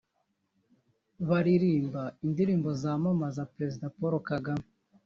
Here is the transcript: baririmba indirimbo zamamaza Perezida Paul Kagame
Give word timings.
baririmba 1.29 2.03
indirimbo 2.25 2.69
zamamaza 2.81 3.49
Perezida 3.53 3.91
Paul 3.97 4.13
Kagame 4.31 4.65